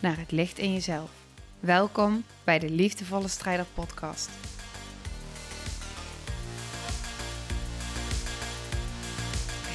[0.00, 1.26] naar het licht in jezelf.
[1.60, 4.30] Welkom bij de Liefdevolle Strijder Podcast.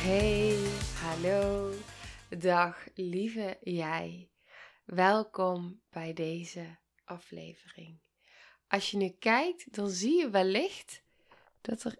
[0.03, 0.57] Hey,
[1.01, 1.73] hallo,
[2.39, 4.29] dag lieve jij.
[4.85, 7.99] Welkom bij deze aflevering.
[8.67, 11.01] Als je nu kijkt, dan zie je wellicht
[11.61, 11.97] dat er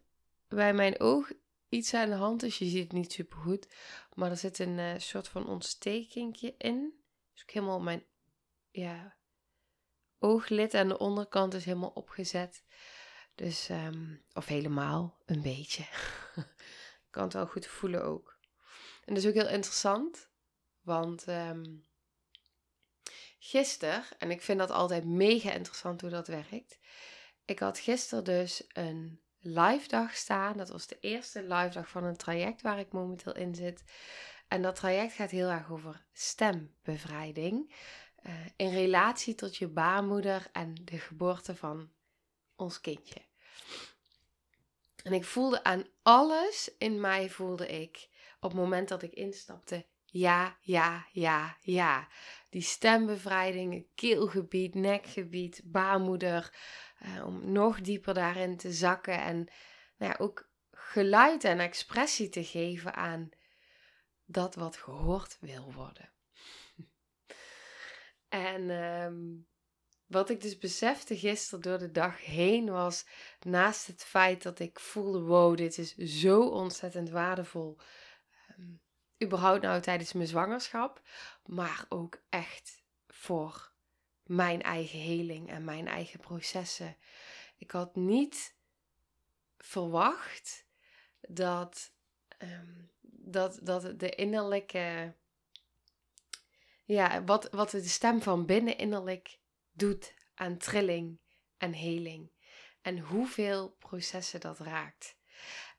[0.47, 1.31] bij mijn oog
[1.69, 2.57] iets aan de hand is.
[2.57, 3.67] Je ziet het niet super goed,
[4.13, 6.94] maar er zit een uh, soort van ontstekingje in.
[7.33, 8.03] Dus ik helemaal mijn
[8.75, 9.15] ja,
[10.19, 12.63] ooglid aan de onderkant is helemaal opgezet.
[13.36, 15.83] Dus, um, of helemaal, een beetje.
[16.36, 16.45] ik
[17.09, 18.39] kan het wel goed voelen ook.
[19.05, 20.30] En dat is ook heel interessant,
[20.81, 21.85] want um,
[23.39, 26.80] gisteren, en ik vind dat altijd mega interessant hoe dat werkt.
[27.45, 30.57] Ik had gisteren dus een live dag staan.
[30.57, 33.83] Dat was de eerste live dag van een traject waar ik momenteel in zit.
[34.47, 37.73] En dat traject gaat heel erg over stembevrijding.
[38.28, 41.92] Uh, in relatie tot je baarmoeder en de geboorte van
[42.56, 43.22] ons kindje.
[45.04, 48.09] En ik voelde aan alles in mij, voelde ik
[48.40, 52.08] op het moment dat ik instapte, ja, ja, ja, ja.
[52.50, 56.53] Die stembevrijding, keelgebied, nekgebied, baarmoeder,
[57.02, 59.36] uh, om nog dieper daarin te zakken en
[59.98, 63.30] nou ja, ook geluid en expressie te geven aan
[64.26, 66.14] dat wat gehoord wil worden.
[68.30, 69.48] En um,
[70.06, 73.06] wat ik dus besefte gisteren door de dag heen was,
[73.40, 77.78] naast het feit dat ik voelde, wow, dit is zo ontzettend waardevol.
[78.58, 78.81] Um,
[79.24, 81.02] überhaupt nou tijdens mijn zwangerschap,
[81.46, 83.74] maar ook echt voor
[84.24, 86.97] mijn eigen heling en mijn eigen processen.
[87.58, 88.56] Ik had niet
[89.58, 90.68] verwacht
[91.22, 91.94] dat,
[92.38, 95.16] um, dat, dat de innerlijke.
[96.85, 99.40] Ja, wat, wat de stem van binnen innerlijk
[99.72, 101.19] doet aan trilling
[101.57, 102.31] en heling.
[102.81, 105.18] En hoeveel processen dat raakt.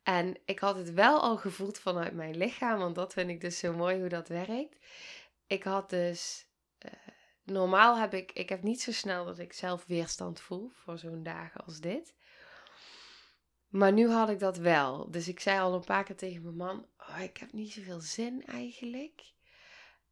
[0.03, 3.59] En ik had het wel al gevoeld vanuit mijn lichaam, want dat vind ik dus
[3.59, 4.77] zo mooi hoe dat werkt.
[5.47, 6.49] Ik had dus
[6.85, 6.91] uh,
[7.43, 11.23] normaal heb ik, ik heb niet zo snel dat ik zelf weerstand voel voor zo'n
[11.23, 12.15] dagen als dit.
[13.69, 15.11] Maar nu had ik dat wel.
[15.11, 18.01] Dus ik zei al een paar keer tegen mijn man: oh, ik heb niet zoveel
[18.01, 19.35] zin eigenlijk.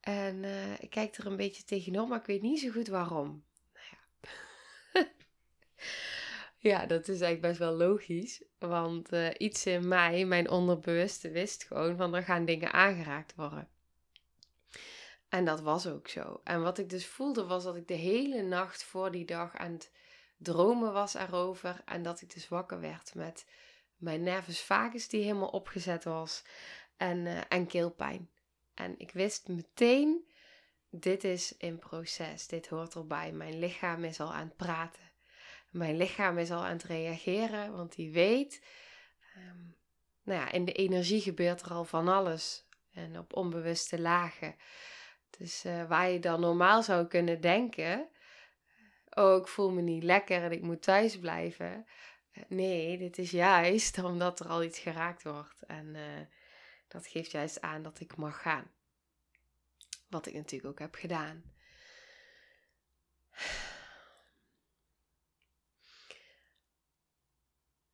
[0.05, 3.45] En uh, ik kijk er een beetje tegenop, maar ik weet niet zo goed waarom.
[3.73, 5.07] Nou ja.
[6.71, 8.43] ja, dat is eigenlijk best wel logisch.
[8.59, 13.69] Want uh, iets in mij, mijn onderbewuste, wist gewoon van er gaan dingen aangeraakt worden.
[15.29, 16.41] En dat was ook zo.
[16.45, 19.73] En wat ik dus voelde was dat ik de hele nacht voor die dag aan
[19.73, 19.91] het
[20.37, 21.83] dromen was erover.
[21.85, 23.47] En dat ik dus wakker werd met
[23.97, 26.45] mijn nervus vagus die helemaal opgezet was.
[26.97, 28.29] En, uh, en keelpijn.
[28.75, 30.33] En ik wist meteen,
[30.91, 32.47] dit is in proces.
[32.47, 33.33] Dit hoort erbij.
[33.33, 35.11] Mijn lichaam is al aan het praten.
[35.71, 37.77] Mijn lichaam is al aan het reageren.
[37.77, 38.63] Want die weet,
[39.37, 39.77] um,
[40.23, 42.67] nou ja, in de energie gebeurt er al van alles.
[42.93, 44.55] En op onbewuste lagen.
[45.39, 48.09] Dus uh, waar je dan normaal zou kunnen denken:
[49.11, 51.87] Oh, ik voel me niet lekker en ik moet thuis blijven.
[52.33, 55.63] Uh, nee, dit is juist omdat er al iets geraakt wordt.
[55.67, 56.01] En uh,
[56.95, 58.73] dat geeft juist aan dat ik mag gaan.
[60.09, 61.55] Wat ik natuurlijk ook heb gedaan.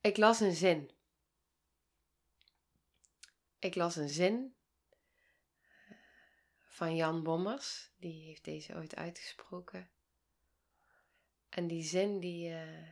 [0.01, 0.91] Ik las een zin.
[3.59, 4.55] Ik las een zin
[6.67, 7.91] van Jan Bommers.
[7.97, 9.91] Die heeft deze ooit uitgesproken.
[11.49, 12.89] En die zin die uh,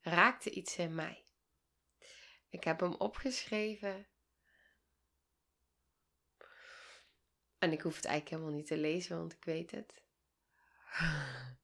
[0.00, 1.24] raakte iets in mij.
[2.48, 4.09] Ik heb hem opgeschreven.
[7.60, 10.02] En ik hoef het eigenlijk helemaal niet te lezen, want ik weet het.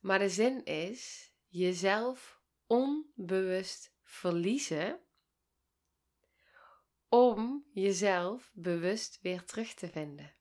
[0.00, 5.00] Maar de zin is jezelf onbewust verliezen
[7.08, 10.34] om jezelf bewust weer terug te vinden.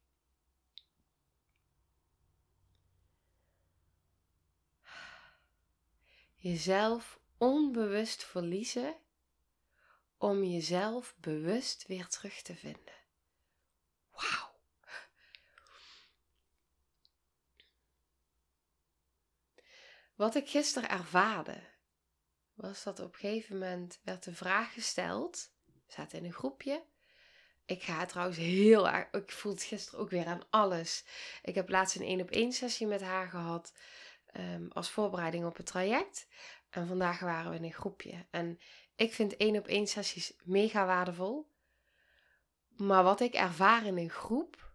[6.35, 8.95] Jezelf onbewust verliezen
[10.17, 13.04] om jezelf bewust weer terug te vinden.
[14.15, 14.53] Wauw.
[20.15, 21.61] wat ik gisteren ervaarde,
[22.53, 25.51] was dat op een gegeven moment werd de vraag gesteld.
[25.65, 26.83] We zaten in een groepje.
[27.65, 29.11] Ik ga trouwens heel erg.
[29.11, 31.05] Ik voel het gisteren ook weer aan alles.
[31.41, 33.73] Ik heb laatst een één op één sessie met haar gehad.
[34.25, 36.27] Ehm, als voorbereiding op het traject.
[36.69, 38.25] En vandaag waren we in een groepje.
[38.29, 38.59] En
[38.95, 41.53] ik vind één op één sessies mega waardevol.
[42.77, 44.71] Maar wat ik ervaar in een groep,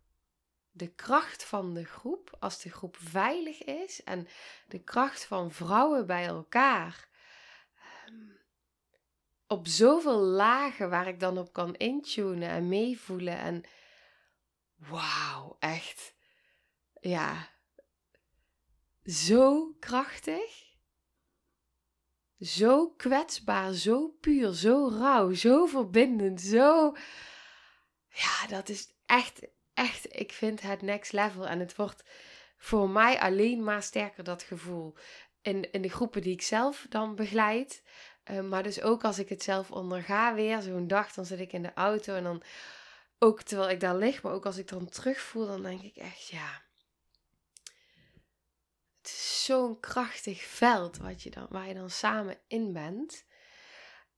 [0.70, 4.28] de kracht van de groep, als de groep veilig is en
[4.68, 7.08] de kracht van vrouwen bij elkaar.
[7.74, 8.14] Ehm,
[9.46, 13.38] op zoveel lagen waar ik dan op kan intunen en meevoelen.
[13.38, 13.62] En
[14.76, 16.14] wauw, echt.
[17.00, 17.48] Ja,
[19.04, 20.68] zo krachtig.
[22.40, 26.94] Zo kwetsbaar, zo puur, zo rauw, zo verbindend, zo.
[28.10, 29.40] Ja, dat is echt,
[29.74, 31.46] echt, ik vind het next level.
[31.46, 32.04] En het wordt
[32.56, 34.94] voor mij alleen maar sterker, dat gevoel.
[35.42, 37.82] In, in de groepen die ik zelf dan begeleid.
[38.30, 41.52] Uh, maar dus ook als ik het zelf onderga weer, zo'n dag, dan zit ik
[41.52, 42.42] in de auto en dan
[43.18, 46.28] ook terwijl ik daar lig, maar ook als ik dan terugvoel, dan denk ik echt,
[46.28, 46.62] ja,
[49.02, 53.24] het is zo'n krachtig veld wat je dan, waar je dan samen in bent.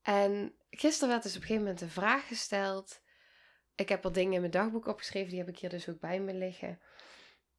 [0.02, 3.01] En gisteren werd dus op een gegeven moment een vraag gesteld.
[3.74, 6.20] Ik heb al dingen in mijn dagboek opgeschreven, die heb ik hier dus ook bij
[6.20, 6.80] me liggen.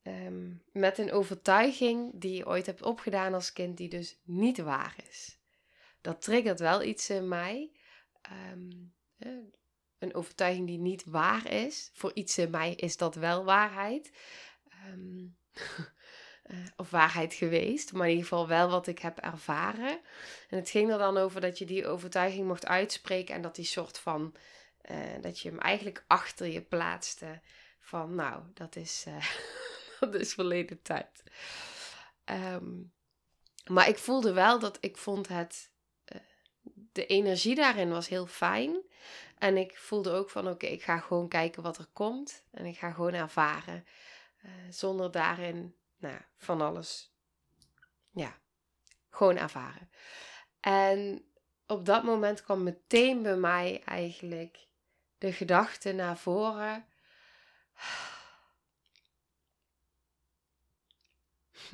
[0.03, 4.95] Um, met een overtuiging die je ooit hebt opgedaan als kind, die dus niet waar
[5.09, 5.39] is.
[6.01, 7.71] Dat triggert wel iets in mij.
[8.51, 8.93] Um,
[9.99, 11.91] een overtuiging die niet waar is.
[11.93, 14.11] Voor iets in mij is dat wel waarheid.
[14.91, 15.37] Um,
[16.51, 19.99] uh, of waarheid geweest, maar in ieder geval wel wat ik heb ervaren.
[20.49, 23.65] En het ging er dan over dat je die overtuiging mocht uitspreken en dat die
[23.65, 24.35] soort van,
[24.91, 27.41] uh, dat je hem eigenlijk achter je plaatste.
[27.79, 29.25] Van nou, dat is, uh,
[29.99, 31.23] dat is verleden tijd.
[32.25, 32.93] Um,
[33.67, 35.71] maar ik voelde wel dat ik vond het,
[36.91, 38.81] de energie daarin was heel fijn.
[39.37, 42.43] En ik voelde ook van oké, ik ga gewoon kijken wat er komt.
[42.51, 43.85] En ik ga gewoon ervaren.
[44.69, 47.13] zonder daarin nou, van alles.
[48.11, 48.37] Ja,
[49.09, 49.89] gewoon ervaren.
[50.59, 51.25] En
[51.67, 54.67] op dat moment kwam meteen bij mij eigenlijk
[55.23, 56.85] de gedachte naar voren.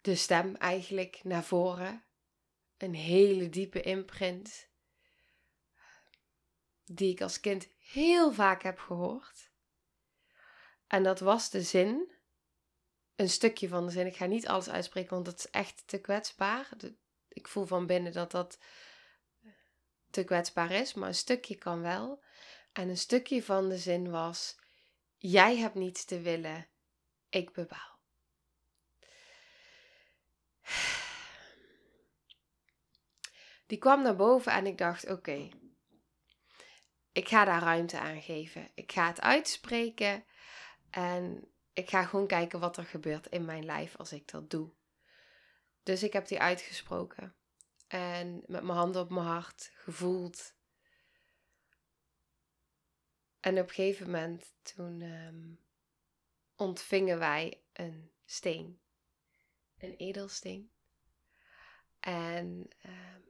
[0.00, 2.04] De stem eigenlijk naar voren.
[2.76, 4.68] Een hele diepe imprint.
[6.84, 9.50] Die ik als kind heel vaak heb gehoord.
[10.86, 12.12] En dat was de zin
[13.16, 14.06] een stukje van de zin.
[14.06, 16.68] Ik ga niet alles uitspreken, want dat is echt te kwetsbaar.
[17.28, 18.58] ik voel van binnen dat dat
[20.16, 22.22] te kwetsbaar is, maar een stukje kan wel.
[22.72, 24.58] En een stukje van de zin was:
[25.16, 26.68] Jij hebt niets te willen,
[27.28, 27.98] ik bepaal.
[33.66, 35.48] Die kwam naar boven en ik dacht: Oké,
[37.12, 38.70] ik ga daar ruimte aan geven.
[38.74, 40.24] Ik ga het uitspreken
[40.90, 44.72] en ik ga gewoon kijken wat er gebeurt in mijn lijf als ik dat doe.
[45.82, 47.34] Dus ik heb die uitgesproken.
[47.86, 50.54] En met mijn handen op mijn hart gevoeld.
[53.40, 55.64] En op een gegeven moment toen um,
[56.56, 58.80] ontvingen wij een steen.
[59.78, 60.70] Een edelsteen.
[62.00, 63.24] En um,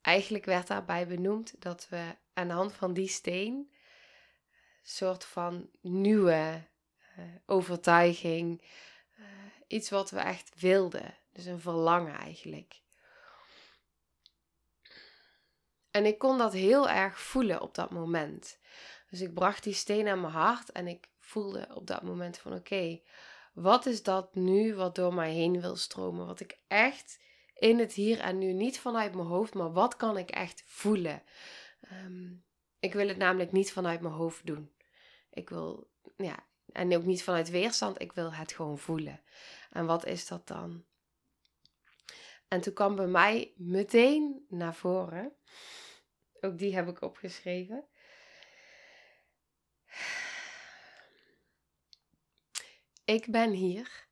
[0.00, 5.70] eigenlijk werd daarbij benoemd dat we aan de hand van die steen een soort van
[5.80, 6.68] nieuwe
[7.18, 8.62] uh, overtuiging.
[9.18, 9.26] Uh,
[9.66, 11.18] iets wat we echt wilden.
[11.32, 12.84] Dus een verlangen eigenlijk.
[15.96, 18.58] En ik kon dat heel erg voelen op dat moment.
[19.10, 22.52] Dus ik bracht die steen aan mijn hart en ik voelde op dat moment van
[22.52, 23.00] oké,
[23.52, 26.26] wat is dat nu wat door mij heen wil stromen?
[26.26, 27.20] Wat ik echt
[27.54, 31.22] in het hier en nu, niet vanuit mijn hoofd, maar wat kan ik echt voelen?
[31.92, 32.44] Um,
[32.78, 34.72] ik wil het namelijk niet vanuit mijn hoofd doen.
[35.30, 39.20] Ik wil, ja, en ook niet vanuit weerstand, ik wil het gewoon voelen.
[39.70, 40.84] En wat is dat dan?
[42.48, 45.32] En toen kwam bij mij meteen naar voren,
[46.40, 47.84] ook die heb ik opgeschreven.
[53.04, 54.06] Ik ben hier.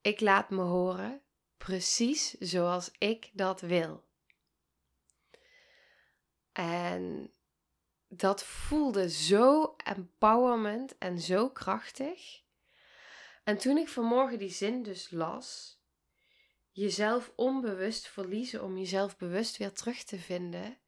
[0.00, 1.22] Ik laat me horen,
[1.56, 4.04] precies zoals ik dat wil.
[6.52, 7.32] En
[8.08, 12.42] dat voelde zo empowerment en zo krachtig.
[13.44, 15.78] En toen ik vanmorgen die zin dus las,
[16.70, 20.78] jezelf onbewust verliezen om jezelf bewust weer terug te vinden,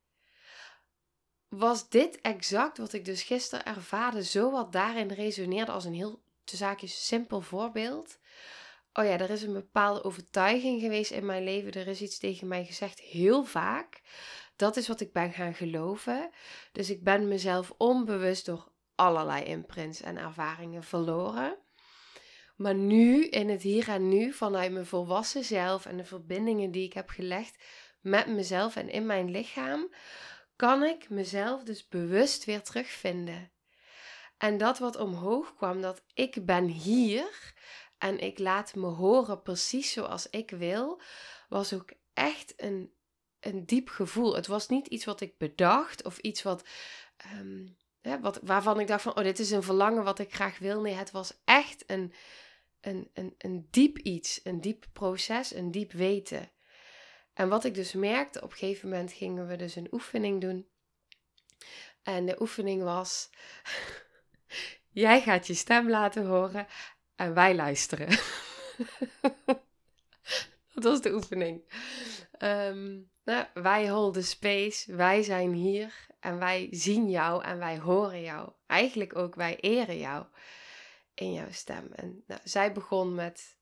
[1.58, 6.22] was dit exact wat ik dus gisteren ervaarde, zo wat daarin resoneerde als een heel
[6.44, 8.18] te zaakjes simpel voorbeeld.
[8.92, 11.72] oh ja, er is een bepaalde overtuiging geweest in mijn leven.
[11.72, 14.00] Er is iets tegen mij gezegd, heel vaak.
[14.56, 16.30] Dat is wat ik ben gaan geloven.
[16.72, 21.56] Dus ik ben mezelf onbewust door allerlei imprints en ervaringen verloren.
[22.56, 26.84] Maar nu, in het hier en nu, vanuit mijn volwassen zelf en de verbindingen die
[26.84, 27.56] ik heb gelegd
[28.00, 29.94] met mezelf en in mijn lichaam,
[30.56, 33.52] kan ik mezelf dus bewust weer terugvinden.
[34.38, 37.54] En dat wat omhoog kwam, dat ik ben hier
[37.98, 41.00] en ik laat me horen precies zoals ik wil,
[41.48, 42.92] was ook echt een,
[43.40, 44.34] een diep gevoel.
[44.34, 46.64] Het was niet iets wat ik bedacht of iets wat,
[47.40, 47.76] um,
[48.20, 50.80] wat, waarvan ik dacht van, oh, dit is een verlangen wat ik graag wil.
[50.80, 52.12] Nee, het was echt een,
[52.80, 56.50] een, een, een diep iets, een diep proces, een diep weten.
[57.34, 60.68] En wat ik dus merkte, op een gegeven moment gingen we dus een oefening doen.
[62.02, 63.30] En de oefening was:
[65.04, 66.66] jij gaat je stem laten horen
[67.16, 68.08] en wij luisteren.
[70.74, 71.62] dat was de oefening.
[72.38, 78.22] Ehm, nou, wij holden space, wij zijn hier en wij zien jou en wij horen
[78.22, 78.52] jou.
[78.66, 80.26] Eigenlijk ook wij eren jou
[81.14, 81.92] in jouw stem.
[81.92, 83.58] En nou, zij begon met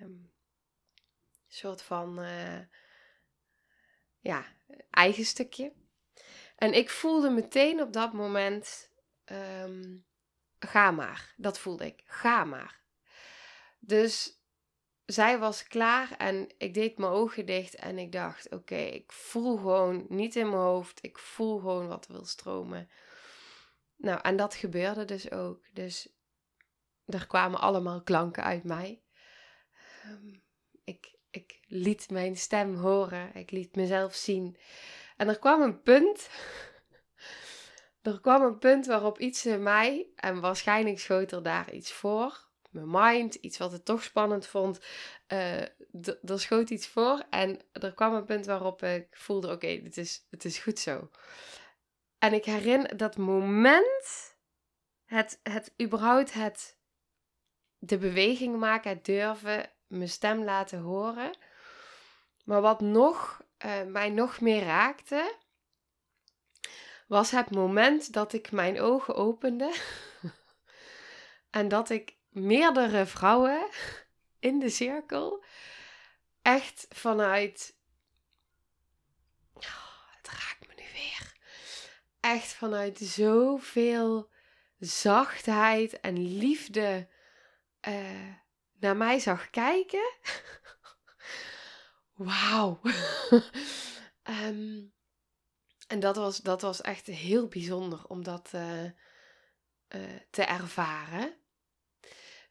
[0.00, 0.32] um, een
[1.48, 2.58] soort van uh,
[4.26, 4.44] ja,
[4.90, 5.72] eigen stukje.
[6.56, 8.90] En ik voelde meteen op dat moment,
[9.64, 10.06] um,
[10.58, 11.34] ga maar.
[11.36, 12.80] Dat voelde ik, ga maar.
[13.78, 14.40] Dus
[15.04, 19.56] zij was klaar en ik deed mijn ogen dicht en ik dacht, oké, ik voel
[19.56, 22.90] gewoon niet in mijn hoofd, ik voel gewoon wat wil stromen.
[23.96, 25.64] Nou, en dat gebeurde dus ook.
[25.72, 26.08] Dus
[27.04, 29.02] er kwamen allemaal klanken uit mij.
[30.02, 30.34] Ehm,
[30.84, 34.56] ik, ik liet mijn stem horen, ik liet mezelf zien.
[35.16, 36.30] En er kwam een punt.
[38.02, 42.46] er kwam een punt waarop iets in mij, en waarschijnlijk schoot er daar iets voor,
[42.70, 44.80] mijn mind, iets wat het toch spannend vond.
[45.32, 45.60] Uh,
[46.22, 50.26] er schoot iets voor en er kwam een punt waarop ik voelde: oké, okay, is,
[50.30, 51.10] het is goed zo.
[52.18, 54.36] En ik herinner dat moment,
[55.04, 56.78] het, het überhaupt het,
[57.78, 61.36] de beweging maken, het durven, mijn stem laten horen.
[62.44, 65.34] Maar wat nog, uh, mij nog meer raakte,
[67.06, 69.74] was het moment dat ik mijn ogen opende.
[71.50, 73.68] en dat ik meerdere vrouwen
[74.38, 75.44] in de cirkel
[76.42, 77.76] echt vanuit.
[79.54, 81.32] Oh, het raakt me nu weer.
[82.20, 84.30] Echt vanuit zoveel
[84.78, 87.08] zachtheid en liefde
[87.88, 88.34] uh,
[88.80, 90.12] naar mij zag kijken.
[92.14, 92.80] Wauw.
[94.24, 94.24] um,
[95.86, 98.90] en dat was, dat was echt heel bijzonder om dat uh, uh,
[100.30, 101.36] te ervaren.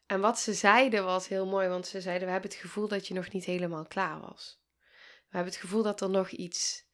[0.06, 3.06] En wat ze zeiden was heel mooi, want ze zeiden: We hebben het gevoel dat
[3.06, 4.60] je nog niet helemaal klaar was.
[5.02, 6.84] We hebben het gevoel dat er nog iets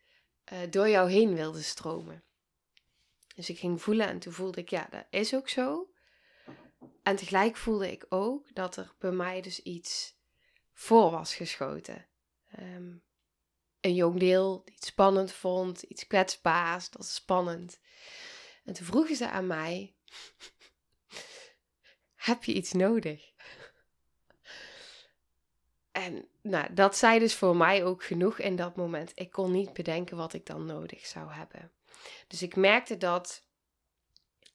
[0.53, 2.25] uh, door jou heen wilde stromen.
[3.35, 5.92] Dus ik ging voelen en toen voelde ik: Ja, dat is ook zo.
[7.03, 10.17] En tegelijk voelde ik ook dat er bij mij dus iets
[10.73, 12.07] voor was geschoten.
[12.59, 13.03] Um,
[13.81, 17.79] een jong deel die het spannend vond, iets kwetsbaars, dat is spannend.
[18.65, 19.95] En toen vroegen ze aan mij:
[22.15, 23.31] heb je iets nodig?
[25.93, 29.13] En nou, dat zei dus voor mij ook genoeg in dat moment.
[29.15, 31.73] Ik kon niet bedenken wat ik dan nodig zou hebben.
[32.27, 33.43] Dus ik merkte dat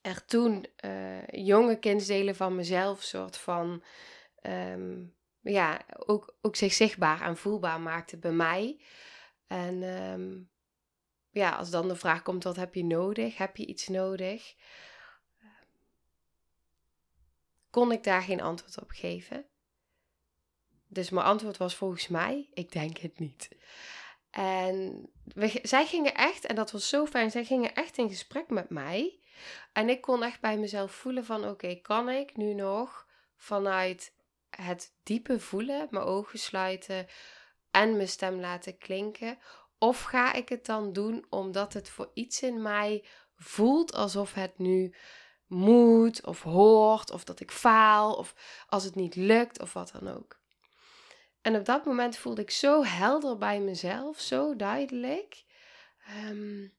[0.00, 3.82] er toen uh, jonge kindsdelen van mezelf soort van
[4.40, 5.04] ehm,
[5.40, 8.80] ja, ook, ook zich zichtbaar en voelbaar maakten bij mij.
[9.46, 10.38] En ehm,
[11.30, 13.36] ja, als dan de vraag komt, wat heb je nodig?
[13.36, 14.54] Heb je iets nodig?
[17.70, 19.46] kon ik daar geen antwoord op geven.
[20.86, 23.48] Dus mijn antwoord was volgens mij, ik denk het niet.
[24.30, 28.50] En we, zij gingen echt, en dat was zo fijn, zij gingen echt in gesprek
[28.50, 29.20] met mij.
[29.72, 34.14] En ik kon echt bij mezelf voelen van, oké, kan ik nu nog vanuit
[34.50, 37.06] het diepe voelen, mijn ogen sluiten
[37.70, 39.38] en mijn stem laten klinken?
[39.78, 43.04] Of ga ik het dan doen omdat het voor iets in mij
[43.36, 44.94] voelt alsof het nu
[45.46, 48.34] moet of hoort of dat ik faal of
[48.66, 50.40] als het niet lukt of wat dan ook.
[51.42, 55.44] En op dat moment voelde ik zo helder bij mezelf, zo duidelijk.
[56.28, 56.77] Um,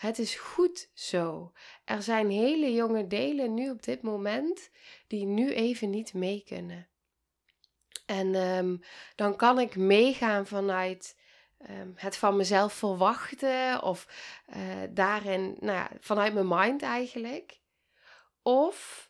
[0.00, 1.52] het is goed zo.
[1.84, 4.70] Er zijn hele jonge delen nu op dit moment
[5.06, 6.88] die nu even niet mee kunnen.
[8.06, 8.80] En um,
[9.14, 11.16] dan kan ik meegaan vanuit
[11.70, 14.06] um, het van mezelf verwachten of
[14.56, 17.60] uh, daarin, nou ja, vanuit mijn mind eigenlijk.
[18.42, 19.09] Of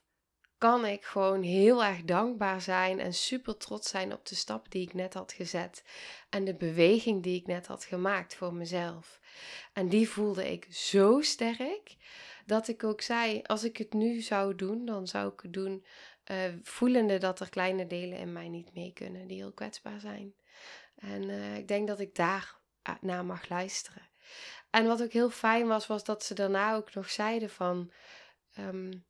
[0.60, 4.82] kan ik gewoon heel erg dankbaar zijn en super trots zijn op de stap die
[4.82, 5.84] ik net had gezet.
[6.30, 9.20] En de beweging die ik net had gemaakt voor mezelf.
[9.72, 11.96] En die voelde ik zo sterk
[12.46, 15.84] dat ik ook zei: als ik het nu zou doen, dan zou ik het doen
[16.30, 20.34] uh, voelende dat er kleine delen in mij niet mee kunnen, die heel kwetsbaar zijn.
[20.94, 24.08] En uh, ik denk dat ik daar eh, naar mag luisteren.
[24.70, 27.92] En wat ook heel fijn was, was dat ze daarna ook nog zeiden van.
[28.58, 29.08] Um,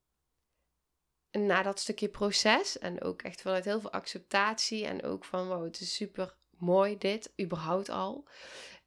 [1.31, 5.65] na dat stukje proces en ook echt vanuit heel veel acceptatie en ook van wow,
[5.65, 8.29] het is super mooi dit, überhaupt al.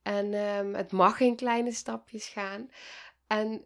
[0.02, 2.70] En um, het mag in kleine stapjes gaan.
[3.28, 3.66] En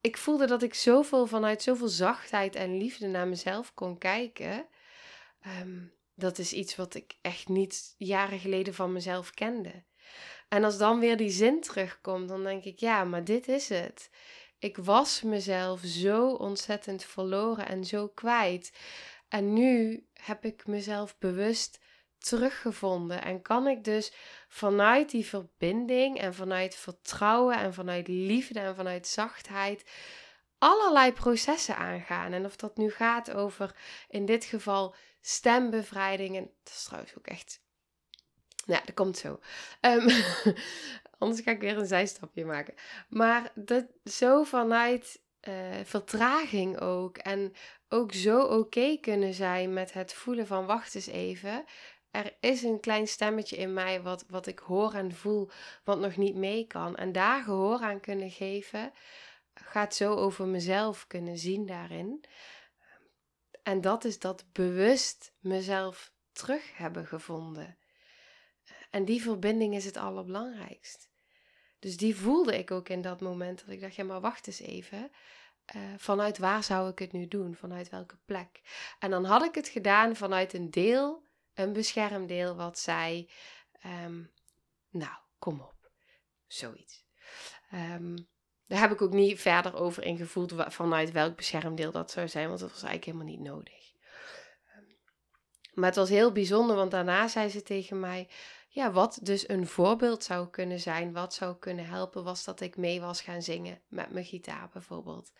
[0.00, 4.66] ik voelde dat ik zoveel vanuit zoveel zachtheid en liefde naar mezelf kon kijken.
[5.60, 9.84] Um, dat is iets wat ik echt niet jaren geleden van mezelf kende.
[10.48, 14.10] En als dan weer die zin terugkomt, dan denk ik, ja, maar dit is het.
[14.60, 18.72] Ik was mezelf zo ontzettend verloren en zo kwijt.
[19.28, 21.80] En nu heb ik mezelf bewust
[22.18, 23.22] teruggevonden.
[23.22, 24.12] En kan ik dus
[24.48, 29.90] vanuit die verbinding en vanuit vertrouwen en vanuit liefde en vanuit zachtheid
[30.58, 32.32] allerlei processen aangaan.
[32.32, 33.76] En of dat nu gaat over
[34.08, 36.36] in dit geval stembevrijding.
[36.36, 37.60] En dat is trouwens ook echt.
[38.66, 39.40] Nou, dat komt zo.
[39.80, 40.08] Um,
[41.20, 42.74] anders ga ik weer een zijstapje maken.
[43.08, 47.16] Maar dat zo vanuit uh, vertraging ook.
[47.16, 47.52] En
[47.88, 51.64] ook zo oké kunnen zijn met het voelen van wacht eens even
[52.10, 55.50] er is een klein stemmetje in mij wat, wat ik hoor en voel,
[55.84, 56.96] wat nog niet mee kan.
[56.96, 58.92] En daar gehoor aan kunnen geven,
[59.54, 62.24] gaat zo over mezelf kunnen zien daarin.
[63.62, 67.78] En dat is dat bewust mezelf terug hebben gevonden.
[68.90, 71.09] En die verbinding is het allerbelangrijkst.
[71.80, 74.60] Dus die voelde ik ook in dat moment dat ik dacht, ja maar wacht eens
[74.60, 75.10] even.
[75.76, 77.54] Uh, vanuit waar zou ik het nu doen?
[77.54, 78.60] Vanuit welke plek?
[78.98, 83.30] En dan had ik het gedaan vanuit een deel een beschermdeel wat zei:
[84.04, 84.32] um,
[84.90, 85.90] Nou, kom op.
[86.46, 87.04] Zoiets.
[87.74, 88.28] Um,
[88.66, 92.60] daar heb ik ook niet verder over ingevoeld vanuit welk beschermdeel dat zou zijn, want
[92.60, 93.92] dat was eigenlijk helemaal niet nodig.
[94.66, 94.84] Ehm,
[95.74, 98.28] maar het was heel bijzonder, want daarna zei ze tegen mij:
[98.72, 102.76] Ja, wat dus een voorbeeld zou kunnen zijn, wat zou kunnen helpen, was dat ik
[102.76, 105.32] mee was gaan zingen met mijn gitaar bijvoorbeeld.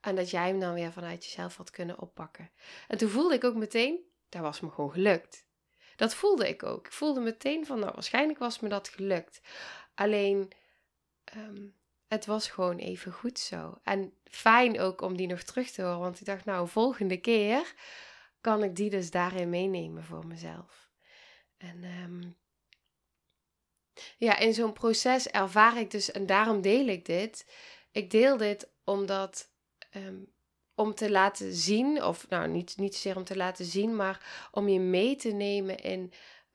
[0.00, 2.50] En dat jij hem dan weer vanuit jezelf had kunnen oppakken.
[2.88, 5.46] En toen voelde ik ook meteen: dat was me gewoon gelukt.
[5.96, 6.86] Dat voelde ik ook.
[6.86, 9.40] Ik voelde meteen van, nou, waarschijnlijk was me dat gelukt.
[9.94, 10.52] Alleen,
[11.24, 11.66] ehm,
[12.06, 13.78] het was gewoon even goed zo.
[13.82, 17.74] En fijn ook om die nog terug te horen, want ik dacht, nou, volgende keer
[18.40, 20.90] kan ik die dus daarin meenemen voor mezelf.
[21.56, 22.30] En ehm,
[24.18, 27.46] ja, in zo'n proces ervaar ik dus, en daarom deel ik dit.
[27.92, 29.50] Ik deel dit omdat
[29.90, 30.16] ehm,
[30.74, 34.68] om te laten zien, of nou niet, niet zozeer om te laten zien, maar om
[34.68, 36.12] je mee te nemen in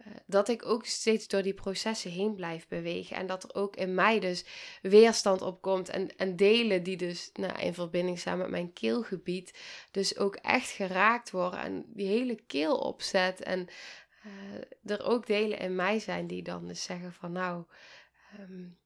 [0.08, 3.18] uh, dat ik ook steeds door die processen heen blijf bewegen.
[3.18, 4.46] En dat er ook in mij dus
[4.82, 5.90] weerstand opkomt.
[5.90, 9.60] En, en delen die dus nou, in verbinding staan met mijn keelgebied,
[9.92, 11.60] dus ook echt geraakt worden.
[11.60, 13.42] En die hele keel opzet.
[13.42, 13.68] En
[14.30, 17.66] uh, er ook delen in mij zijn die dan dus zeggen van nou,
[18.40, 18.80] um,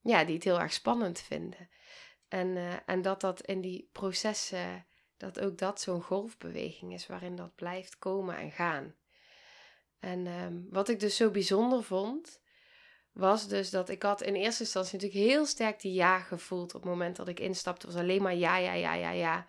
[0.00, 1.68] ja, die het heel erg spannend vinden.
[2.28, 7.36] En, uh, en dat dat in die processen, dat ook dat zo'n golfbeweging is waarin
[7.36, 8.94] dat blijft komen en gaan.
[9.98, 12.40] En um, wat ik dus zo bijzonder vond,
[13.12, 16.80] was dus dat ik had in eerste instantie natuurlijk heel sterk die ja gevoeld op
[16.82, 17.86] het moment dat ik instapte.
[17.86, 19.46] Was alleen maar ja, ja, ja, ja, ja.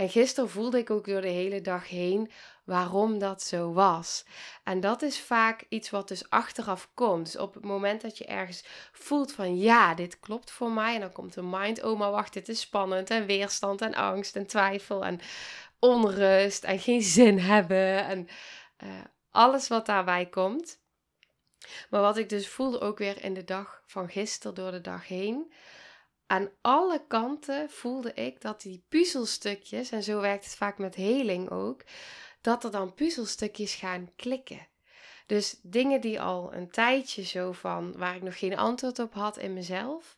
[0.00, 2.30] En gisteren voelde ik ook door de hele dag heen
[2.64, 4.24] waarom dat zo was.
[4.64, 7.24] En dat is vaak iets wat dus achteraf komt.
[7.24, 10.94] Dus op het moment dat je ergens voelt van ja, dit klopt voor mij.
[10.94, 13.10] En dan komt de mind, oh maar wacht, dit is spannend.
[13.10, 15.20] En weerstand en angst en twijfel en
[15.78, 18.04] onrust en geen zin hebben.
[18.04, 18.28] En
[18.84, 18.88] uh,
[19.30, 20.78] alles wat daarbij komt.
[21.90, 25.08] Maar wat ik dus voelde ook weer in de dag van gisteren door de dag
[25.08, 25.52] heen
[26.30, 31.50] aan alle kanten voelde ik dat die puzzelstukjes, en zo werkt het vaak met heling
[31.50, 31.84] ook,
[32.40, 34.68] dat er dan puzzelstukjes gaan klikken.
[35.26, 39.38] Dus dingen die al een tijdje zo van, waar ik nog geen antwoord op had
[39.38, 40.16] in mezelf,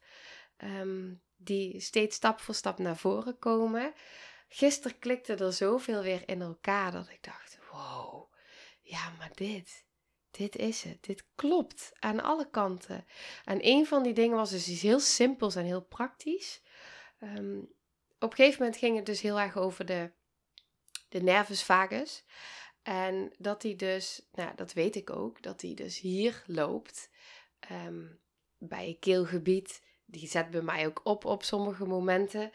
[0.64, 3.92] um, die steeds stap voor stap naar voren komen.
[4.48, 8.32] Gisteren klikte er zoveel weer in elkaar dat ik dacht: wow,
[8.80, 9.84] ja, maar dit,
[10.32, 11.04] dit is het.
[11.04, 13.04] Dit klopt aan alle kanten.
[13.44, 16.62] En een van die dingen was dus iets heel simpels en heel praktisch.
[17.18, 17.60] Um,
[18.18, 20.10] op een gegeven moment ging het dus heel erg over de,
[21.08, 22.24] de nervus vagus.
[22.82, 27.10] En dat die dus, nou dat weet ik ook, dat die dus hier loopt.
[27.70, 28.20] Um,
[28.68, 29.82] bij je keelgebied.
[30.04, 32.50] Die zet bij mij ook op op sommige momenten.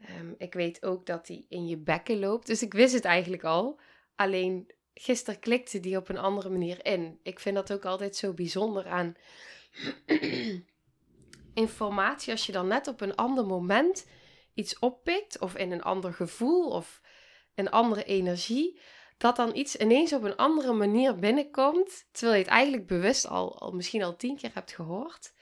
[0.00, 2.46] Ehm, ik weet ook dat die in je bekken loopt.
[2.46, 3.80] Dus ik wist het eigenlijk al.
[4.14, 7.18] Alleen gisteren klikte die op een andere manier in.
[7.22, 9.14] Ik vind dat ook altijd zo bijzonder aan
[11.54, 12.32] informatie.
[12.32, 14.06] Als je dan net op een ander moment
[14.54, 17.00] iets oppikt, of in een ander gevoel, of
[17.54, 18.80] een andere energie,
[19.18, 23.58] dat dan iets ineens op een andere manier binnenkomt, terwijl je het eigenlijk bewust al,
[23.58, 25.32] al misschien al tien keer hebt gehoord.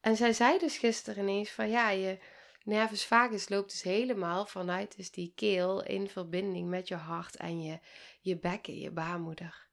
[0.00, 2.18] En zij zei dus gisteren ineens van ja, je
[2.66, 7.62] nervus vagus loopt dus helemaal vanuit dus die keel in verbinding met je hart en
[7.62, 7.78] je,
[8.20, 9.68] je bekken, je baarmoeder.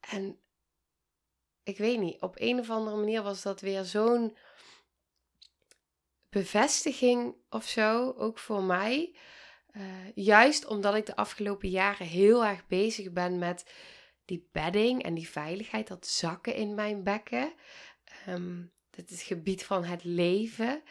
[0.00, 0.38] En
[1.62, 4.36] ik weet niet, op een of andere manier was dat weer zo'n
[6.28, 9.16] bevestiging of zo, ook voor mij.
[9.72, 13.72] Uh, juist omdat ik de afgelopen jaren heel erg bezig ben met
[14.24, 17.52] die bedding en die veiligheid, dat zakken in mijn bekken.
[18.28, 20.82] Um, het gebied van het leven.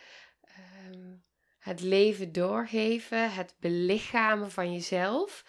[1.65, 5.45] Het leven doorgeven, het belichamen van jezelf.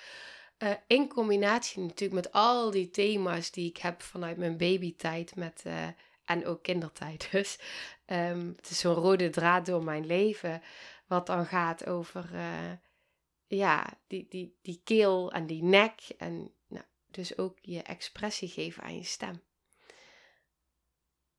[0.59, 5.63] Uh, in combinatie natuurlijk met al die thema's die ik heb vanuit mijn babytijd met,
[5.67, 5.87] uh,
[6.25, 7.29] en ook kindertijd.
[7.33, 7.59] Dus
[8.07, 10.63] um, het is zo'n rode draad door mijn leven.
[11.07, 12.73] Wat dan gaat over uh,
[13.47, 16.01] ja, die, die, die keel en die nek.
[16.19, 19.43] En nou, dus ook je expressie geven aan je stem.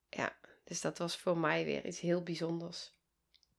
[0.10, 2.96] Ja, dus dat was voor mij weer iets heel bijzonders.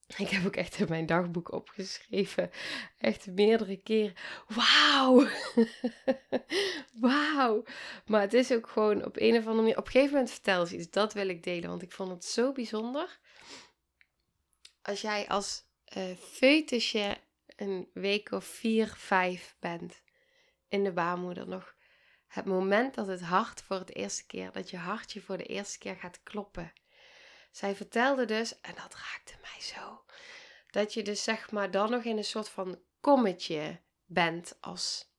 [0.16, 2.50] Ik heb ook echt in mijn dagboek opgeschreven.
[2.98, 4.14] Echt meerdere keren.
[4.46, 5.26] Wauw!
[7.00, 7.64] Wauw!
[8.06, 9.78] Maar het is ook gewoon op een of andere manier.
[9.78, 10.90] Op een gegeven moment vertel ze iets.
[10.90, 13.18] Dat wil ik delen, want ik vond het zo bijzonder.
[14.82, 15.64] Als jij als
[15.96, 17.14] uh,
[17.56, 20.02] een week of vier, vijf bent
[20.68, 21.74] in de baarmoeder nog.
[22.26, 25.78] Het moment dat het hart voor het eerste keer, dat je hartje voor de eerste
[25.78, 26.72] keer gaat kloppen
[27.58, 30.04] zij vertelde dus, en dat raakte mij zo,
[30.70, 35.12] dat je dus zeg maar dan nog in een soort van kommetje bent als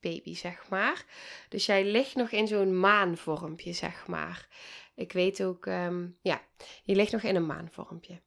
[0.00, 1.04] baby, zeg maar.
[1.48, 4.48] Dus jij ligt nog in zo'n maanvormpje, zeg maar.
[4.94, 6.42] Ik weet ook, um, ja,
[6.82, 8.22] je ligt nog in een maanvormpje.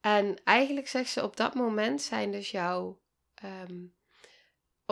[0.00, 3.00] En eigenlijk zegt ze op dat moment zijn dus jouw
[3.44, 3.94] um,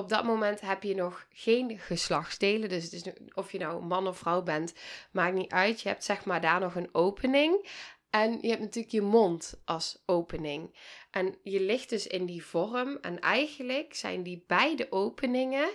[0.00, 2.68] op dat moment heb je nog geen geslachtsdelen.
[2.68, 3.02] Dus het is,
[3.34, 4.74] of je nou man of vrouw bent,
[5.10, 5.80] maakt niet uit.
[5.80, 7.68] Je hebt zeg maar daar nog een opening.
[8.10, 10.76] En je hebt natuurlijk je mond als opening.
[11.10, 12.98] En je ligt dus in die vorm.
[13.00, 15.68] En eigenlijk zijn die beide openingen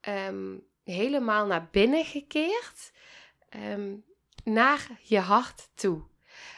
[0.00, 2.92] ehm, helemaal naar binnen gekeerd.
[3.48, 3.94] Ehm,
[4.44, 6.02] naar je hart toe.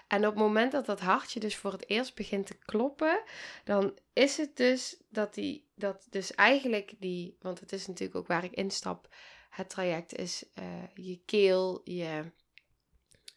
[0.09, 3.23] En op het moment dat dat hartje dus voor het eerst begint te kloppen,
[3.64, 8.27] dan is het dus dat die, dat dus eigenlijk die, want het is natuurlijk ook
[8.27, 9.09] waar ik instap,
[9.51, 10.64] het traject is uh,
[10.95, 12.33] je keel, je,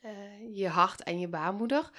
[0.02, 1.90] uh, je hart en je baarmoeder.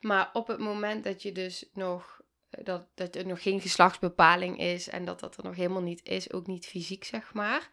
[0.00, 4.58] Maar op het moment dat je dus nog, eh, dat, dat er nog geen geslachtsbepaling
[4.58, 7.70] is en dat dat er nog helemaal niet is, ook niet fysiek zeg maar,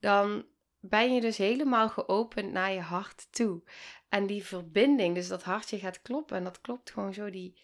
[0.00, 0.46] dan
[0.80, 3.62] ben je dus helemaal geopend naar je hart toe.
[4.08, 6.36] En die verbinding, dus dat hartje gaat kloppen.
[6.36, 7.60] En dat klopt gewoon zo die,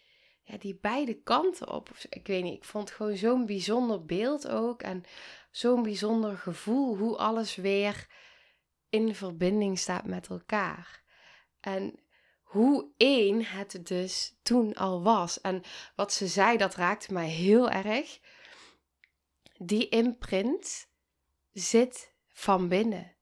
[0.49, 1.91] ja, die beide kanten op.
[2.09, 4.83] Ik weet niet, ik vond het gewoon zo'n bijzonder beeld ook.
[4.83, 5.05] En
[5.51, 8.07] zo'n bijzonder gevoel hoe alles weer
[8.89, 11.03] in verbinding staat met elkaar.
[11.61, 12.01] En
[12.43, 15.41] hoe één het dus toen al was.
[15.41, 15.63] En
[15.97, 18.21] wat ze zei, dat raakte mij heel erg.
[19.59, 20.89] Die imprint
[21.53, 23.16] zit van binnen.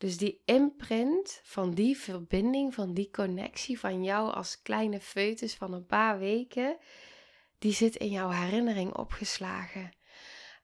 [0.00, 5.72] Dus die imprint van die verbinding, van die connectie van jou als kleine foetus van
[5.72, 6.76] een paar weken,
[7.58, 9.92] die zit in jouw herinnering opgeslagen.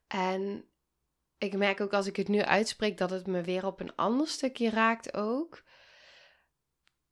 [0.06, 0.68] En
[1.38, 4.28] ik merk ook als ik het nu uitspreek dat het me weer op een ander
[4.28, 5.62] stukje raakt ook.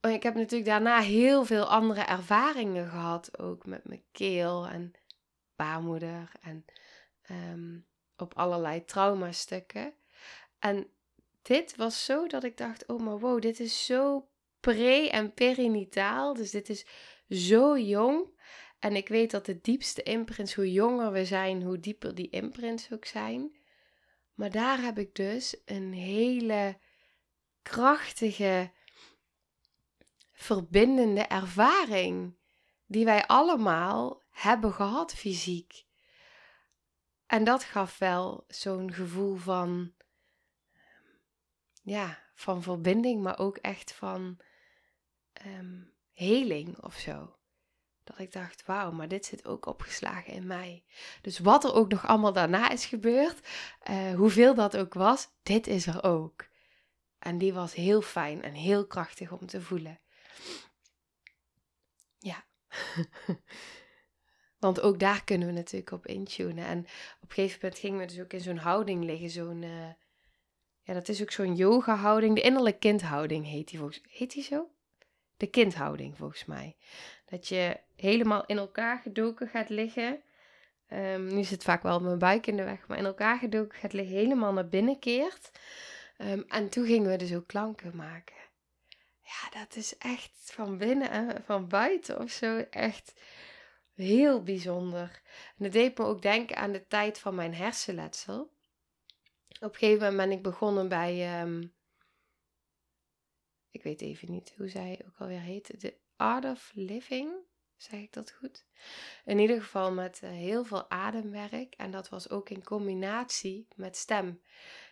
[0.01, 4.93] Ik heb natuurlijk daarna heel veel andere ervaringen gehad, ook met mijn keel en
[5.57, 6.65] baarmoeder en
[7.31, 9.95] um, op allerlei traumastukken.
[10.59, 10.89] En
[11.45, 14.29] dit was zo dat ik dacht: oh, maar wow, dit is zo
[14.61, 16.35] pre- en perinitaal.
[16.35, 16.87] Dus dit is
[17.29, 18.33] zo jong.
[18.79, 22.93] En ik weet dat de diepste imprints, hoe jonger we zijn, hoe dieper die imprints
[22.93, 23.57] ook zijn.
[24.35, 26.79] Maar daar heb ik dus een hele
[27.63, 28.71] krachtige,
[30.33, 32.37] verbindende ervaring.
[32.87, 35.85] Die wij allemaal hebben gehad fysiek.
[37.27, 39.95] En dat gaf wel zo'n gevoel van
[41.85, 44.39] ja, van verbinding, maar ook echt van
[45.47, 47.37] um, heling of zo.
[48.05, 50.85] Dat ik dacht, wauw, maar dit zit ook opgeslagen in mij.
[51.21, 53.49] Dus wat er ook nog allemaal daarna is gebeurd,
[53.91, 56.47] uh, hoeveel dat ook was, dit is er ook.
[57.19, 60.01] En die was heel fijn en heel krachtig om te voelen.
[62.19, 62.45] Ja.
[64.59, 66.65] Want ook daar kunnen we natuurlijk op intunen.
[66.65, 66.79] En
[67.21, 69.31] op een gegeven moment gingen we dus ook in zo'n houding liggen.
[69.31, 69.89] Zo'n, uh,
[70.85, 72.35] ja, dat is ook zo'n yoga houding.
[72.35, 74.71] De innerlijke kindhouding heet die volgens Heet die zo?
[75.37, 76.77] De kindhouding volgens mij.
[77.25, 80.23] Dat je helemaal in elkaar gedoken gaat liggen.
[80.93, 82.87] Um, nu zit vaak wel mijn buik in de weg.
[82.87, 84.17] Maar in elkaar gedoken gaat liggen.
[84.17, 85.51] Helemaal naar binnen keert.
[86.19, 88.37] Um, en toen gingen we dus ook klanken maken.
[89.21, 92.57] Ja, dat is echt van binnen en van buiten of zo.
[92.71, 93.15] Echt
[93.95, 95.23] Heel bijzonder.
[95.57, 98.53] En dat deed me ook denken aan de tijd van mijn hersenletsel.
[99.61, 101.43] Op een gegeven moment ben ik begonnen bij.
[101.43, 101.75] Um,
[103.71, 105.77] ik weet even niet hoe zij ook alweer heette.
[105.77, 107.33] The Art of Living.
[107.77, 108.67] Zeg ik dat goed?
[109.25, 111.75] In ieder geval met uh, heel veel ademwerk.
[111.75, 114.43] En dat was ook in combinatie met stem.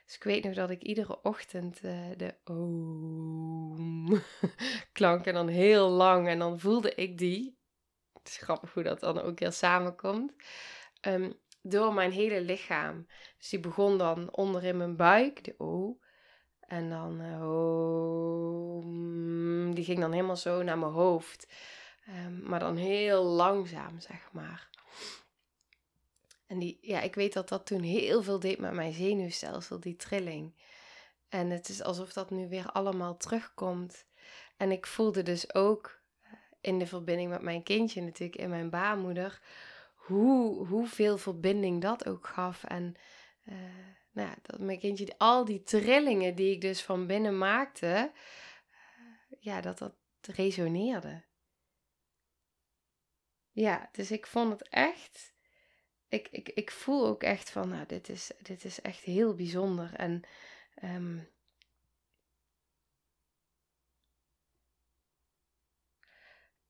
[0.05, 4.23] Dus ik weet nog dat ik iedere ochtend uh, de oom
[4.93, 6.29] klanken dan heel lang.
[6.29, 7.61] En dan voelde ik die
[8.23, 10.33] het is grappig hoe dat dan ook weer samenkomt.
[11.07, 13.07] Um, door mijn hele lichaam.
[13.39, 15.99] Dus die begon dan onder in mijn buik, de O.
[16.61, 18.83] En dan uh,
[19.75, 21.53] die ging dan helemaal zo naar mijn hoofd.
[22.27, 24.69] Um, maar dan heel langzaam, zeg maar.
[26.47, 29.97] En die, ja, ik weet dat dat toen heel veel deed met mijn zenuwstelsel, die
[29.97, 30.55] trilling.
[31.29, 34.07] En het is alsof dat nu weer allemaal terugkomt.
[34.57, 36.01] En ik voelde dus ook
[36.61, 39.41] in de verbinding met mijn kindje natuurlijk, in mijn baarmoeder,
[40.07, 42.65] hoe, hoeveel verbinding dat ook gaf.
[42.65, 42.95] En
[43.45, 43.55] uh,
[44.11, 49.39] nou ja, dat mijn kindje, al die trillingen die ik dus van binnen maakte, uh,
[49.41, 51.25] ja, dat dat resoneerde.
[53.51, 55.35] Ja, dus ik vond het echt.
[56.09, 59.95] Ik, ik, ik voel ook echt van, nou, dit is, dit is echt heel bijzonder.
[59.95, 60.23] En
[60.83, 61.29] um,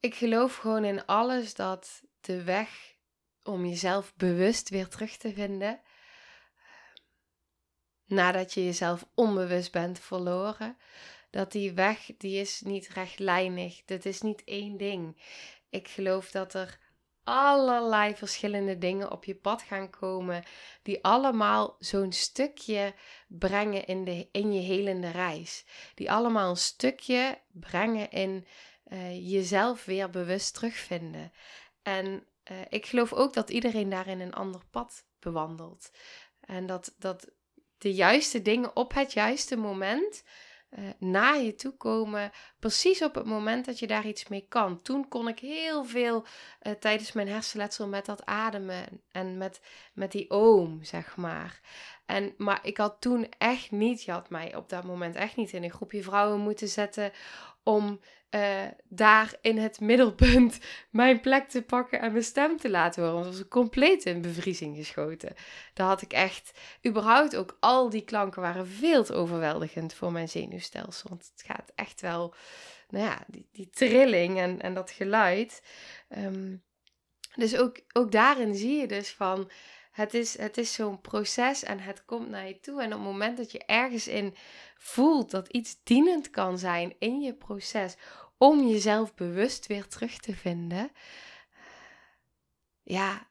[0.00, 2.91] ik geloof gewoon in alles dat de weg
[3.44, 5.80] om jezelf bewust weer terug te vinden,
[8.06, 10.76] nadat je jezelf onbewust bent verloren,
[11.32, 13.84] dat die weg, die is niet rechtlijnig.
[13.84, 15.22] Dat is niet één ding.
[15.70, 16.78] Ik geloof dat er
[17.24, 20.44] allerlei verschillende dingen op je pad gaan komen,
[20.82, 22.94] die allemaal zo'n stukje
[23.26, 25.64] brengen in, de, in je helende reis.
[25.94, 28.46] Die allemaal een stukje brengen in
[28.86, 31.32] uh, jezelf weer bewust terugvinden.
[31.82, 35.90] En uh, ik geloof ook dat iedereen daarin een ander pad bewandelt.
[36.40, 37.30] En dat, dat
[37.78, 40.24] de juiste dingen op het juiste moment
[40.78, 42.30] uh, naar je toe komen.
[42.58, 44.82] Precies op het moment dat je daar iets mee kan.
[44.82, 46.24] Toen kon ik heel veel
[46.62, 49.60] uh, tijdens mijn hersenletsel met dat ademen en met,
[49.92, 51.60] met die oom, zeg maar.
[52.06, 55.52] En, maar ik had toen echt niet, je had mij op dat moment echt niet
[55.52, 57.12] in een groepje vrouwen moeten zetten
[57.62, 58.00] om
[58.34, 60.58] uh, daar in het middelpunt
[60.90, 63.22] mijn plek te pakken en mijn stem te laten horen.
[63.22, 65.34] Want was compleet in bevriezing geschoten.
[65.74, 70.28] Daar had ik echt, überhaupt ook al die klanken waren veel te overweldigend voor mijn
[70.28, 71.08] zenuwstelsel.
[71.08, 72.34] Want het gaat echt wel,
[72.88, 75.62] nou ja, die, die trilling en, en dat geluid.
[76.18, 76.62] Um,
[77.34, 79.50] dus ook, ook daarin zie je dus van,
[79.92, 82.82] het is, het is zo'n proces en het komt naar je toe.
[82.82, 84.34] En op het moment dat je ergens in
[84.76, 87.96] voelt dat iets dienend kan zijn in je proces
[88.42, 90.92] om jezelf bewust weer terug te vinden,
[92.82, 93.28] ja,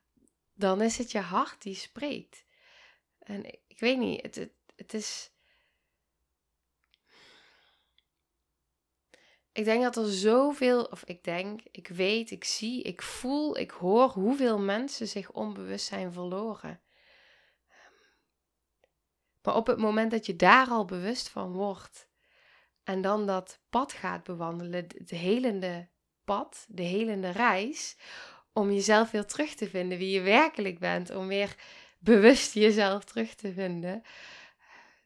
[0.53, 2.45] dan is het je hart die spreekt.
[3.19, 5.31] En ik, weet niet, het, het, het is.
[9.51, 13.71] Ik denk dat er zoveel, of ik denk, ik weet, ik zie, ik voel, ik
[13.71, 16.81] hoor hoeveel mensen zich onbewust zijn verloren.
[19.41, 22.10] Maar op het moment dat je daar al bewust van wordt
[22.83, 25.87] en dan dat pad gaat bewandelen, het helende
[26.25, 27.97] pad, de helende reis,
[28.53, 31.55] om jezelf weer terug te vinden wie je werkelijk bent, om weer
[31.99, 34.03] bewust jezelf terug te vinden.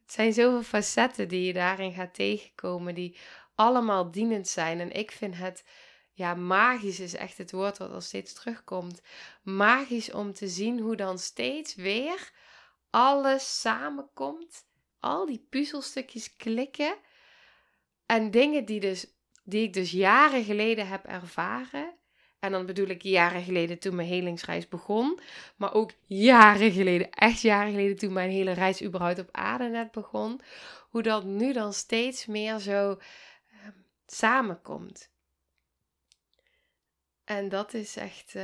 [0.01, 3.17] Het zijn zoveel facetten die je daarin gaat tegenkomen, die
[3.55, 4.79] allemaal dienend zijn.
[4.79, 5.63] En ik vind het,
[6.11, 9.01] ja, magisch is echt het woord wat al steeds terugkomt.
[9.43, 12.31] Magisch om te zien hoe dan steeds weer
[12.89, 14.65] alles samenkomt.
[14.99, 16.95] Al die puzzelstukjes klikken.
[18.05, 19.07] En dingen die, dus,
[19.43, 21.93] die ik dus jaren geleden heb ervaren.
[22.39, 25.19] En dan bedoel ik jaren geleden toen mijn helingsreis begon.
[25.55, 29.91] Maar ook jaren geleden, echt jaren geleden toen mijn hele reis überhaupt op aarde net
[29.91, 30.41] begon.
[30.89, 32.99] Hoe dat nu dan steeds meer zo
[34.05, 35.13] samenkomt.
[37.23, 38.43] En dat is echt uh,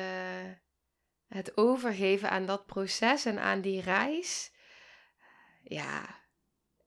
[1.27, 4.51] het overgeven aan dat proces en aan die reis.
[5.63, 6.19] Ja,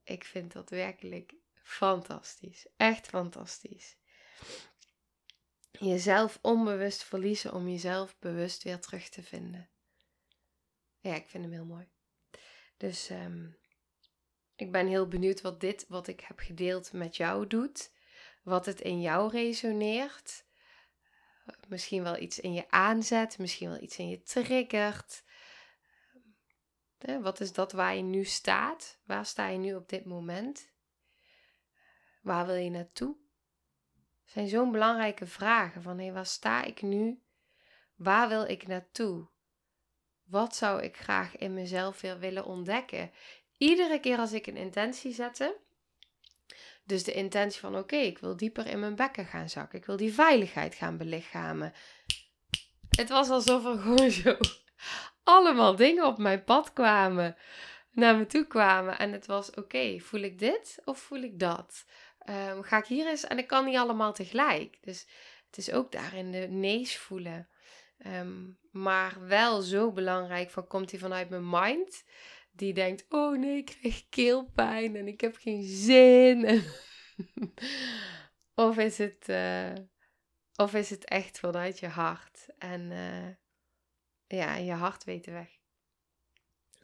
[0.05, 2.67] ik vind dat werkelijk fantastisch.
[2.77, 3.97] Echt fantastisch.
[5.71, 9.71] jezelf onbewust verliezen om jezelf bewust weer terug te vinden.
[11.01, 11.89] Ja, ik vind hem heel mooi.
[12.77, 13.47] Dus ehm,
[14.57, 17.93] ik ben heel benieuwd wat dit, wat ik heb gedeeld, met jou doet.
[18.43, 20.45] Wat het in jou resoneert.
[21.69, 25.23] Misschien wel iets in je aanzet, misschien wel iets in je triggert.
[27.21, 28.99] Wat is dat waar je nu staat?
[29.05, 30.74] Waar sta je nu op dit moment?
[32.25, 33.17] Waar wil je naartoe?
[34.25, 37.23] Dat zijn zo'n belangrijke vragen van hé, waar sta ik nu?
[37.95, 39.27] Waar wil ik naartoe?
[40.25, 43.11] Wat zou ik graag in mezelf weer willen ontdekken?
[43.59, 45.57] Iedere keer als ik een intentie zette,
[46.85, 49.79] dus de intentie van oké, ik wil dieper in mijn bekken gaan zakken.
[49.79, 51.73] Ik wil die veiligheid gaan belichamen.
[52.97, 54.37] Het was alsof er gewoon zo
[55.23, 57.37] allemaal dingen op mijn pad kwamen.
[57.91, 58.99] Naar me toe kwamen.
[58.99, 61.85] En het was oké, voel ik dit of voel ik dat?
[62.25, 63.25] Ehm, ga ik hier eens?
[63.25, 64.79] En ik kan niet allemaal tegelijk.
[64.81, 65.07] Dus
[65.47, 67.49] het is ook daarin de nees voelen.
[67.99, 72.05] Ehm, maar wel zo belangrijk van komt hij vanuit mijn mind
[72.53, 76.45] die denkt: Oh nee, ik krijg keelpijn en ik heb geen zin.
[78.55, 79.73] of, is het, uh,
[80.57, 82.47] of is het echt vanuit je hart?
[82.59, 83.29] En uh,
[84.39, 85.59] ja, je hart weet de weg.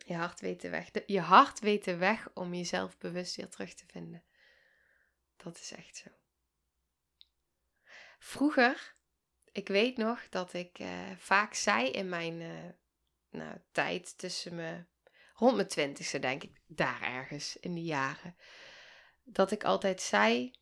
[0.07, 0.91] Je hart weet de weg.
[1.07, 4.25] Je hart weet de weg om jezelf bewust weer terug te vinden.
[5.43, 6.11] Dat is echt zo.
[8.19, 8.95] Vroeger,
[9.53, 12.39] ik weet nog dat ik uh, vaak zei in mijn
[13.31, 14.85] nou, tijd tussen me
[15.35, 18.37] rond mijn twintigste denk ik, daar ergens in die jaren.
[19.23, 20.55] Dat ik altijd zei,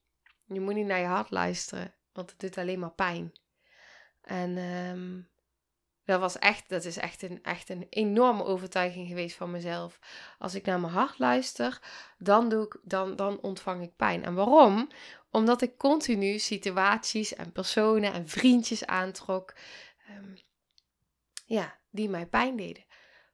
[0.44, 3.32] je moet niet naar je hart luisteren, want het doet alleen maar pijn.
[4.22, 5.28] En um,
[6.08, 9.98] dat was echt, dat is echt een, echt een enorme overtuiging geweest van mezelf.
[10.38, 11.80] Als ik naar mijn hart luister,
[12.18, 14.24] dan, doe ik, dan, dan ontvang ik pijn.
[14.24, 14.90] En waarom?
[15.30, 19.54] Omdat ik continu situaties en personen en vriendjes aantrok,
[20.10, 20.38] um,
[21.44, 22.84] ja, die mij pijn deden.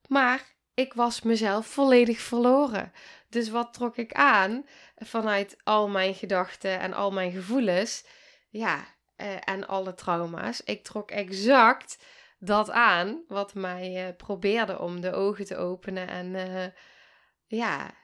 [0.09, 0.43] Maar
[0.75, 2.93] ik was mezelf volledig verloren.
[3.29, 8.05] Dus wat trok ik aan vanuit al mijn gedachten en al mijn gevoelens?
[8.49, 8.85] Ja,
[9.17, 10.61] eh, en alle trauma's.
[10.65, 11.99] Ik trok exact
[12.47, 16.09] dat aan wat mij uh, probeerde om de ogen te openen.
[16.09, 16.67] En uh,
[17.47, 17.95] ja,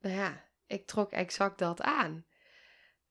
[0.00, 2.26] nou ja, ik trok exact dat aan.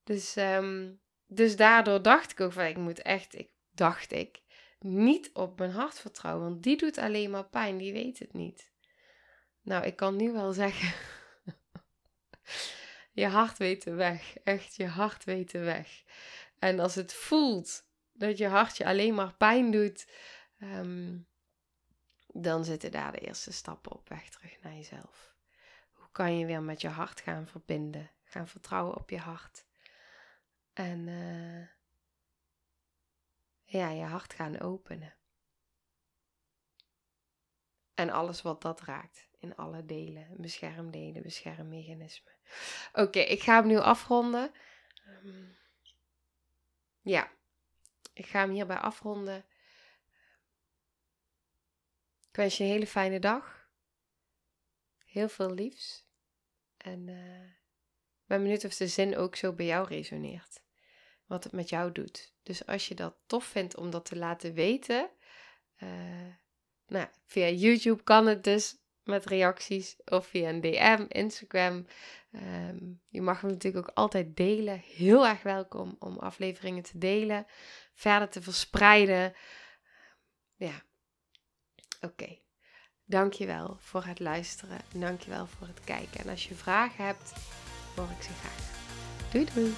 [0.03, 4.41] Dus, um, dus daardoor dacht ik ook van, ik moet echt, ik dacht ik,
[4.79, 8.71] niet op mijn hart vertrouwen, want die doet alleen maar pijn, die weet het niet.
[9.61, 10.93] Nou, ik kan nu wel zeggen,
[13.11, 16.03] je hart weet de weg, echt, je hart weet de weg.
[16.59, 17.89] En als het voelt
[18.21, 20.07] dat je hartje alleen maar pijn doet,
[20.59, 21.17] ehm,
[22.27, 25.35] dan zitten daar de eerste stappen op weg terug naar jezelf.
[25.91, 29.65] Hoe kan je weer met je hart gaan verbinden, gaan vertrouwen op je hart?
[30.73, 31.67] En uh,
[33.63, 35.13] ja, je hart gaan openen.
[37.93, 42.33] En alles wat dat raakt, in alle delen, beschermdelen, beschermmechanismen.
[42.93, 44.51] Oké, ik ga hem nu afronden.
[45.05, 45.45] Ehm,
[47.01, 47.31] ja,
[48.13, 49.45] ik ga hem hierbij afronden.
[52.29, 53.69] Ik wens je een hele fijne dag.
[55.05, 56.05] Heel veel liefs.
[56.77, 57.49] En uh,
[58.25, 60.61] ben benieuwd of de zin ook zo bij jou resoneert
[61.31, 62.33] wat het met jou doet.
[62.43, 65.09] Dus als je dat tof vindt om dat te laten weten,
[65.83, 66.33] uh,
[66.87, 71.85] nou, via YouTube kan het dus met reacties of via een DM, Instagram.
[72.31, 74.79] Um, je mag hem natuurlijk ook altijd delen.
[74.85, 77.45] Heel erg welkom om afleveringen te delen,
[77.93, 79.33] verder te verspreiden.
[80.55, 80.83] Ja,
[82.01, 82.05] oké.
[82.05, 82.43] Okay.
[83.05, 86.19] Dankjewel voor het luisteren en dankjewel voor het kijken.
[86.19, 87.33] En als je vragen hebt,
[87.95, 88.79] hoor ik ze graag.
[89.31, 89.73] Doei doei!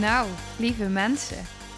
[0.00, 1.44] Nou, lieve mensen,